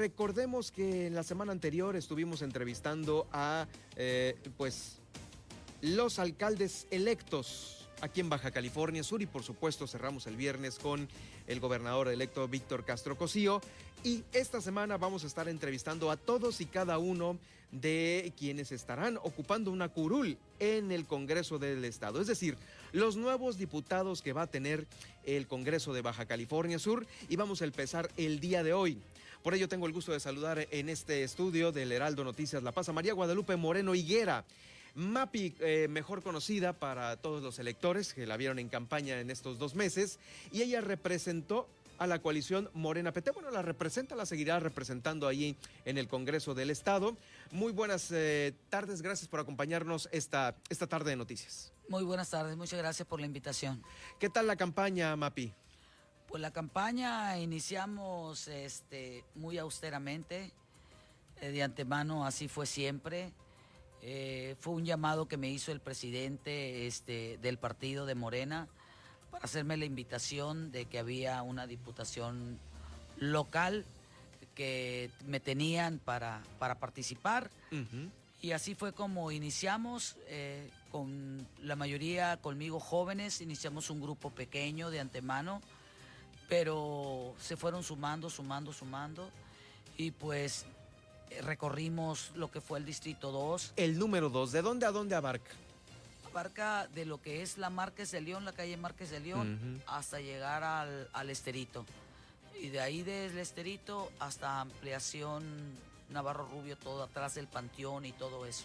[0.00, 3.66] recordemos que en la semana anterior estuvimos entrevistando a,
[3.96, 4.98] eh, pues,
[5.82, 11.08] los alcaldes electos aquí en Baja California Sur y por supuesto cerramos el viernes con
[11.46, 13.60] el gobernador electo Víctor Castro Cosío
[14.04, 17.38] y esta semana vamos a estar entrevistando a todos y cada uno
[17.72, 22.56] de quienes estarán ocupando una curul en el Congreso del Estado, es decir,
[22.92, 24.86] los nuevos diputados que va a tener
[25.24, 28.98] el Congreso de Baja California Sur y vamos a empezar el día de hoy.
[29.42, 32.88] Por ello tengo el gusto de saludar en este estudio del Heraldo Noticias La Paz
[32.88, 34.44] a María Guadalupe Moreno Higuera.
[34.94, 39.58] Mapi, eh, mejor conocida para todos los electores que la vieron en campaña en estos
[39.58, 40.18] dos meses,
[40.52, 41.68] y ella representó
[42.00, 43.30] a la coalición Morena PT.
[43.32, 47.14] Bueno, la representa, la seguirá representando allí en el Congreso del Estado.
[47.50, 51.74] Muy buenas eh, tardes, gracias por acompañarnos esta, esta tarde de noticias.
[51.90, 53.82] Muy buenas tardes, muchas gracias por la invitación.
[54.18, 55.52] ¿Qué tal la campaña, Mapi?
[56.26, 60.52] Pues la campaña iniciamos este, muy austeramente,
[61.42, 63.32] eh, de antemano así fue siempre.
[64.02, 68.68] Eh, fue un llamado que me hizo el presidente este, del partido de Morena
[69.30, 72.58] para hacerme la invitación de que había una diputación
[73.18, 73.84] local
[74.54, 77.50] que me tenían para, para participar.
[78.42, 84.90] Y así fue como iniciamos, eh, con la mayoría conmigo jóvenes, iniciamos un grupo pequeño
[84.90, 85.60] de antemano,
[86.48, 89.30] pero se fueron sumando, sumando, sumando.
[89.98, 90.64] Y pues
[91.42, 93.74] recorrimos lo que fue el Distrito 2.
[93.76, 95.50] El número 2, ¿de dónde a dónde abarca?
[96.30, 100.20] Abarca de lo que es la Márquez de León, la calle Márquez de León, hasta
[100.20, 101.84] llegar al, al, Esterito.
[102.60, 105.44] Y de ahí del Esterito hasta ampliación
[106.10, 108.64] Navarro Rubio, todo atrás del Panteón y todo eso.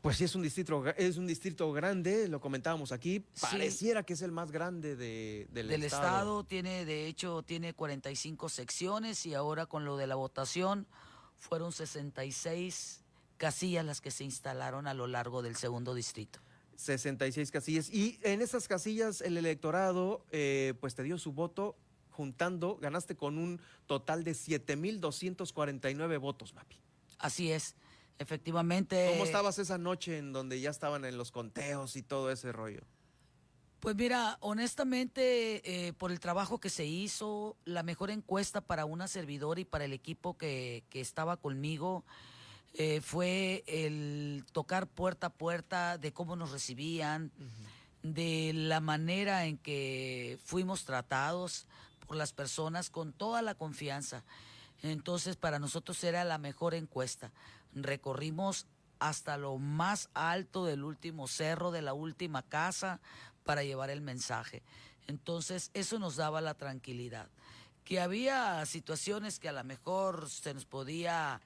[0.00, 3.24] Pues sí, es un distrito, es un distrito grande, lo comentábamos aquí.
[3.40, 6.42] Pareciera que es el más grande de, del, del estado.
[6.44, 10.86] Tiene, de hecho, tiene 45 secciones y ahora con lo de la votación
[11.36, 13.02] fueron 66
[13.36, 16.40] casillas las que se instalaron a lo largo del segundo distrito.
[16.76, 17.90] 66 casillas.
[17.90, 21.76] Y en esas casillas el electorado eh, pues te dio su voto
[22.10, 26.76] juntando, ganaste con un total de 7.249 votos, Mapi.
[27.18, 27.76] Así es.
[28.20, 29.08] Efectivamente.
[29.12, 32.82] ¿Cómo estabas esa noche en donde ya estaban en los conteos y todo ese rollo?
[33.80, 39.08] Pues mira, honestamente, eh, por el trabajo que se hizo, la mejor encuesta para una
[39.08, 42.04] servidora y para el equipo que, que estaba conmigo
[42.74, 47.32] eh, fue el tocar puerta a puerta de cómo nos recibían,
[48.02, 51.66] de la manera en que fuimos tratados
[52.06, 54.24] por las personas con toda la confianza.
[54.82, 57.32] Entonces, para nosotros era la mejor encuesta
[57.74, 58.66] recorrimos
[58.98, 63.00] hasta lo más alto del último cerro, de la última casa,
[63.44, 64.62] para llevar el mensaje.
[65.06, 67.28] Entonces, eso nos daba la tranquilidad.
[67.84, 71.40] Que había situaciones que a lo mejor se nos podía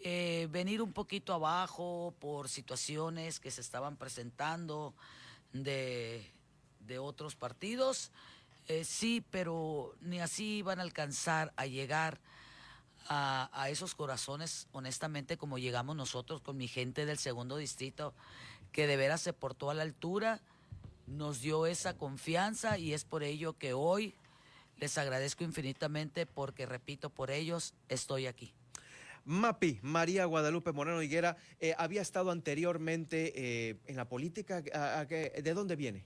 [0.00, 4.94] eh, venir un poquito abajo por situaciones que se estaban presentando
[5.52, 6.24] de,
[6.80, 8.10] de otros partidos,
[8.68, 12.20] eh, sí, pero ni así iban a alcanzar a llegar
[13.08, 18.14] a, esos corazones, honestamente, como llegamos nosotros con mi gente del segundo distrito,
[18.72, 20.40] que de veras se portó a la altura,
[21.06, 24.14] nos dio esa confianza y es por ello que hoy
[24.76, 28.52] les agradezco infinitamente porque, repito, por ellos estoy aquí.
[29.24, 34.62] Mapi, María Guadalupe Moreno Higuera, eh, había estado anteriormente eh, en la política.
[34.62, 36.04] ¿De dónde viene?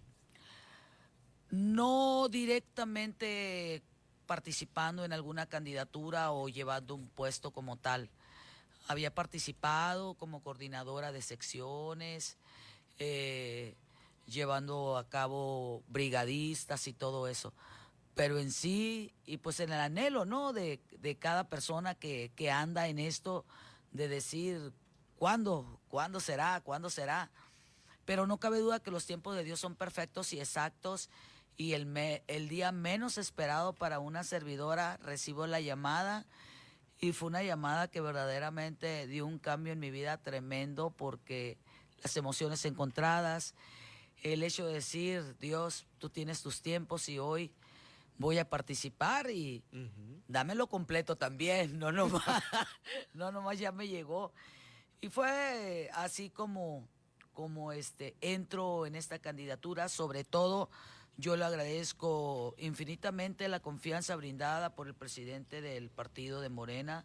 [1.51, 3.83] No directamente
[4.33, 8.09] participando en alguna candidatura o llevando un puesto como tal.
[8.89, 12.39] Había participado como coordinadora de secciones,
[12.99, 13.75] eh,
[14.27, 17.53] llevando a cabo brigadistas y todo eso.
[18.15, 20.55] Pero en sí, y pues en el anhelo, ¿no?
[20.55, 23.45] De, de cada persona que, que anda en esto,
[23.91, 24.73] de decir,
[25.19, 25.79] ¿cuándo?
[25.89, 26.63] ¿Cuándo será?
[26.63, 27.31] ¿Cuándo será?
[28.07, 31.11] Pero no cabe duda que los tiempos de Dios son perfectos y exactos
[31.57, 31.97] y el,
[32.27, 36.27] el día menos esperado para una servidora recibo la llamada
[37.01, 41.59] y fue una llamada que verdaderamente dio un cambio en mi vida tremendo porque
[42.03, 43.55] las emociones encontradas,
[44.23, 47.53] el hecho de decir, Dios, tú tienes tus tiempos y hoy
[48.19, 49.65] voy a participar y
[50.29, 52.43] dámelo completo también, no nomás,
[53.15, 54.33] no nomás ya me llegó.
[55.01, 56.87] Y fue así como,
[57.33, 60.71] como este, entro en esta candidatura, sobre todo
[61.17, 67.05] yo le agradezco infinitamente la confianza brindada por el presidente del partido de Morena,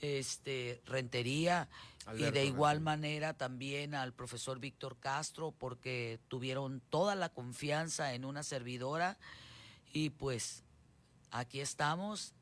[0.00, 1.68] este Rentería,
[2.16, 8.24] y de igual manera también al profesor Víctor Castro, porque tuvieron toda la confianza en
[8.24, 9.18] una servidora
[9.92, 10.64] y pues
[11.30, 12.34] aquí estamos.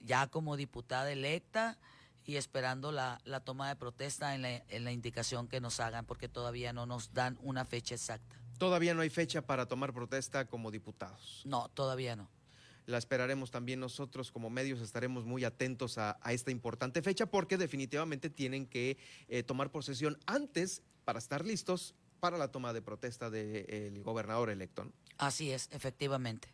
[0.00, 1.78] ya como diputada electa
[2.26, 6.04] y esperando la, la toma de protesta en la, en la indicación que nos hagan,
[6.04, 8.36] porque todavía no nos dan una fecha exacta.
[8.58, 11.42] Todavía no hay fecha para tomar protesta como diputados.
[11.44, 12.30] No, todavía no.
[12.86, 17.56] La esperaremos también nosotros como medios, estaremos muy atentos a, a esta importante fecha porque
[17.56, 18.98] definitivamente tienen que
[19.28, 24.84] eh, tomar posesión antes para estar listos para la toma de protesta del gobernador electo.
[24.84, 24.92] ¿no?
[25.18, 26.48] Así es, efectivamente.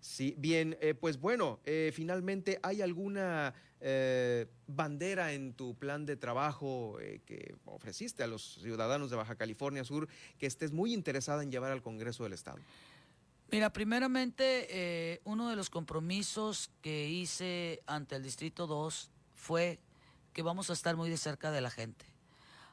[0.00, 6.16] Sí, bien, eh, pues bueno, eh, finalmente, ¿hay alguna eh, bandera en tu plan de
[6.16, 10.08] trabajo que ofreciste a los ciudadanos de Baja California Sur
[10.38, 12.58] que estés muy interesada en llevar al Congreso del Estado?
[13.52, 19.80] Mira, primeramente, uno de los compromisos que hice ante el Distrito 2 fue
[20.32, 22.06] que vamos a estar muy de cerca de la gente.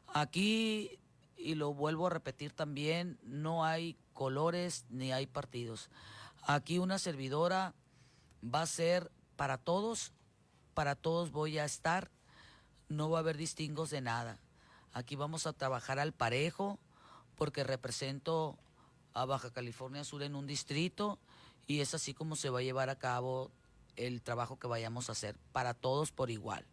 [0.07, 1.00] Aquí,
[1.35, 5.89] y lo vuelvo a repetir también, no hay colores ni hay partidos.
[6.49, 7.75] Aquí una servidora
[8.41, 10.13] va a ser para todos,
[10.73, 12.09] para todos voy a estar,
[12.88, 14.39] no va a haber distingos de nada.
[14.94, 16.79] Aquí vamos a trabajar al parejo
[17.35, 18.57] porque represento
[19.13, 21.19] a Baja California Sur en un distrito
[21.67, 23.51] y es así como se va a llevar a cabo
[23.97, 26.65] el trabajo que vayamos a hacer para todos por igual.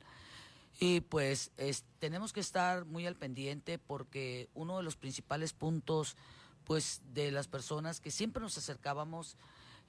[0.79, 6.17] Y pues es, tenemos que estar muy al pendiente porque uno de los principales puntos
[6.63, 9.37] pues de las personas que siempre nos acercábamos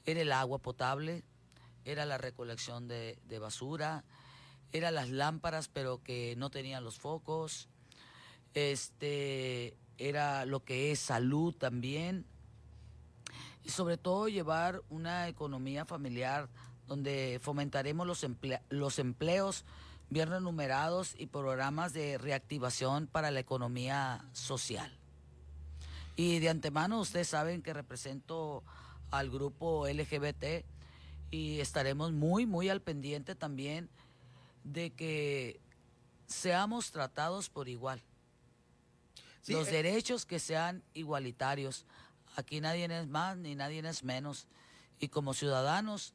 [0.06, 1.24] era el agua potable,
[1.84, 4.04] era la recolección de, basura,
[4.72, 7.70] era las lámparas pero que no tenían los focos,
[8.54, 12.26] este era lo que es salud también
[13.64, 16.50] y sobre todo llevar una economía familiar
[16.88, 18.26] donde fomentaremos los,
[18.70, 19.66] los empleos
[20.10, 24.96] bien renumerados y programas de reactivación para la economía social.
[26.16, 28.64] Y de antemano ustedes saben que represento
[29.12, 30.66] al grupo LGBT
[31.32, 33.90] y estaremos muy, muy al pendiente también
[34.64, 35.60] de que
[36.28, 38.02] seamos tratados por igual.
[39.42, 39.72] Sí, los eh...
[39.72, 41.86] derechos que sean igualitarios.
[42.36, 44.48] Aquí nadie es más ni nadie es menos.
[45.00, 46.14] Y como ciudadanos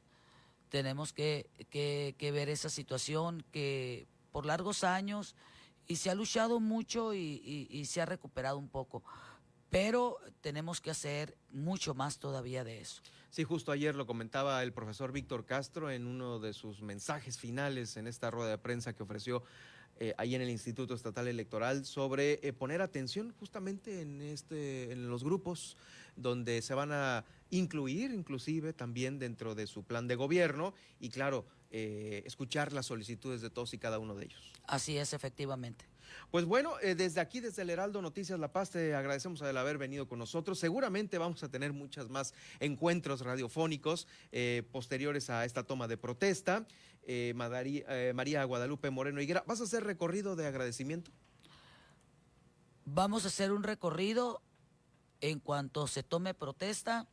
[0.69, 5.35] tenemos que, que, que, ver esa situación que por largos años
[5.87, 9.03] y se ha luchado mucho y, y, y se ha recuperado un poco.
[9.71, 13.01] Pero tenemos que hacer mucho más todavía de eso.
[13.29, 17.95] Sí, justo ayer lo comentaba el profesor Víctor Castro en uno de sus mensajes finales
[17.95, 19.43] en esta rueda de prensa que ofreció
[20.01, 25.09] eh, ahí en el Instituto Estatal Electoral sobre eh, poner atención justamente en, este, en
[25.09, 25.77] los grupos
[26.17, 31.45] donde se van a incluir inclusive también dentro de su plan de gobierno y claro,
[31.69, 34.51] eh, escuchar las solicitudes de todos y cada uno de ellos.
[34.67, 35.85] Así es, efectivamente.
[36.29, 39.77] Pues bueno, eh, desde aquí, desde el Heraldo Noticias La Paz, te agradecemos el haber
[39.77, 40.59] venido con nosotros.
[40.59, 46.65] Seguramente vamos a tener muchas más encuentros radiofónicos eh, posteriores a esta toma de protesta.
[47.03, 51.11] Eh, María Guadalupe Moreno Higuera, ¿vas a hacer recorrido de agradecimiento?
[52.85, 54.41] Vamos a hacer un recorrido
[55.19, 57.07] en cuanto se tome protesta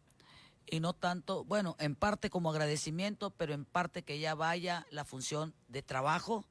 [0.71, 5.05] y no tanto, bueno, en parte como agradecimiento, pero en parte que ya vaya la
[5.05, 6.45] función de trabajo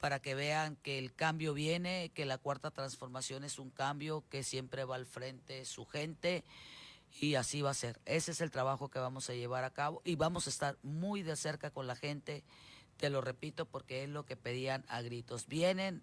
[0.00, 4.42] para que vean que el cambio viene, que la cuarta transformación es un cambio que
[4.42, 6.44] siempre va al frente su gente
[7.20, 8.00] y así va a ser.
[8.04, 11.22] Ese es el trabajo que vamos a llevar a cabo y vamos a estar muy
[11.22, 12.44] de cerca con la gente,
[12.96, 15.46] te lo repito porque es lo que pedían a gritos.
[15.46, 16.02] Vienen,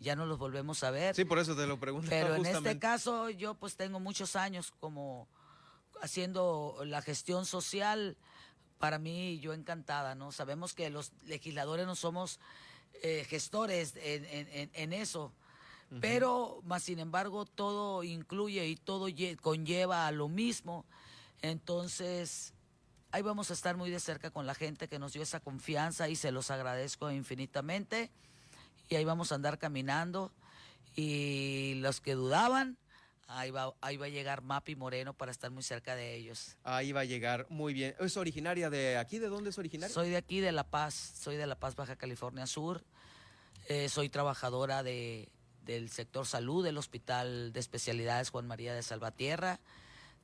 [0.00, 1.14] ya no los volvemos a ver.
[1.14, 2.10] Sí, por eso te lo pregunto.
[2.10, 5.28] Pero en este caso yo pues tengo muchos años como
[6.00, 8.16] haciendo la gestión social.
[8.78, 10.30] Para mí yo encantada, ¿no?
[10.30, 12.38] Sabemos que los legisladores no somos
[13.02, 15.32] eh, gestores en, en, en eso.
[15.90, 16.00] Uh -huh.
[16.00, 19.06] Pero, más sin embargo, todo incluye y todo
[19.40, 20.84] conlleva a lo mismo.
[21.42, 22.52] Entonces,
[23.10, 26.08] ahí vamos a estar muy de cerca con la gente que nos dio esa confianza
[26.08, 28.10] y se los agradezco infinitamente.
[28.88, 30.32] Y ahí vamos a andar caminando.
[30.96, 32.76] Y los que dudaban,
[33.30, 36.56] Ahí va, ahí va a llegar Mapi Moreno para estar muy cerca de ellos.
[36.64, 37.94] Ahí va a llegar, muy bien.
[38.00, 39.18] ¿Es originaria de aquí?
[39.18, 39.92] ¿De dónde es originaria?
[39.92, 40.94] Soy de aquí, de La Paz.
[40.94, 42.82] Soy de La Paz, Baja California Sur.
[43.68, 45.28] Eh, soy trabajadora de,
[45.62, 49.60] del sector salud del Hospital de Especialidades Juan María de Salvatierra.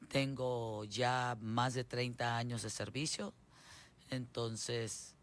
[0.09, 3.35] Tengo ya más de 30 años de servicio.
[4.09, 5.15] Entonces,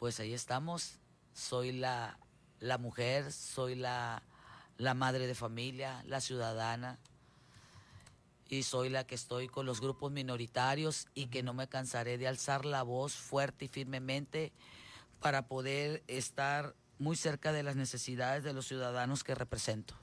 [0.00, 0.98] pues ahí estamos.
[1.34, 2.18] Soy la,
[2.58, 4.24] la mujer, soy la
[4.80, 6.98] la madre de familia, la ciudadana,
[8.48, 12.26] y soy la que estoy con los grupos minoritarios y que no me cansaré de
[12.26, 14.52] alzar la voz fuerte y firmemente
[15.20, 19.94] para poder estar muy cerca de las necesidades de los ciudadanos que represento.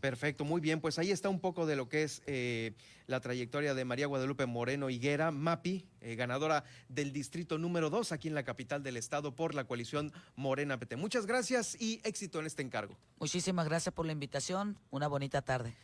[0.00, 0.80] Perfecto, muy bien.
[0.80, 2.72] Pues ahí está un poco de lo que es eh,
[3.06, 8.28] la trayectoria de María Guadalupe Moreno Higuera, MAPI, eh, ganadora del distrito número 2 aquí
[8.28, 10.96] en la capital del estado por la coalición Morena PT.
[10.96, 12.96] Muchas gracias y éxito en este encargo.
[13.18, 14.78] Muchísimas gracias por la invitación.
[14.90, 15.74] Una bonita tarde.